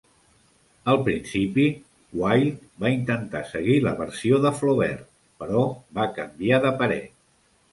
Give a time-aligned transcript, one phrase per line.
[0.91, 1.65] Al principi,
[2.21, 5.07] Wilde va intentar seguir la versió de Flaubert,
[5.45, 5.63] però
[5.99, 7.03] va canviar de parer.